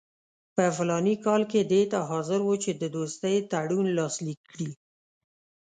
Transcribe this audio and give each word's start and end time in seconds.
په 0.55 0.65
فلاني 0.75 1.15
کال 1.25 1.41
کې 1.51 1.61
دې 1.71 1.81
ته 1.91 1.99
حاضر 2.09 2.39
وو 2.43 2.55
چې 2.63 2.71
د 2.81 2.83
دوستۍ 2.95 3.35
تړون 3.51 3.85
لاسلیک 3.97 4.39
کړي. 4.51 4.71